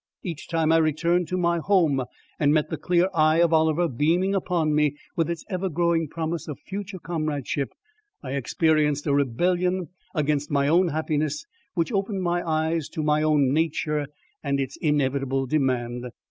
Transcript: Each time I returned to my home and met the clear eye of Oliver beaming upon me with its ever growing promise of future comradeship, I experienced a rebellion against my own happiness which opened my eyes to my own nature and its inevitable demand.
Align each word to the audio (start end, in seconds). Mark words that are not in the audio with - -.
Each 0.23 0.47
time 0.47 0.71
I 0.71 0.77
returned 0.77 1.27
to 1.27 1.37
my 1.37 1.59
home 1.59 2.05
and 2.39 2.51
met 2.51 2.71
the 2.71 2.77
clear 2.77 3.07
eye 3.13 3.39
of 3.39 3.53
Oliver 3.53 3.87
beaming 3.87 4.33
upon 4.33 4.73
me 4.73 4.95
with 5.15 5.29
its 5.29 5.45
ever 5.47 5.69
growing 5.69 6.07
promise 6.07 6.47
of 6.47 6.57
future 6.57 6.97
comradeship, 6.97 7.69
I 8.23 8.31
experienced 8.31 9.05
a 9.05 9.13
rebellion 9.13 9.89
against 10.15 10.49
my 10.49 10.67
own 10.67 10.87
happiness 10.87 11.45
which 11.75 11.91
opened 11.91 12.23
my 12.23 12.41
eyes 12.41 12.89
to 12.93 13.03
my 13.03 13.21
own 13.21 13.53
nature 13.53 14.07
and 14.41 14.59
its 14.59 14.75
inevitable 14.77 15.45
demand. 15.45 16.07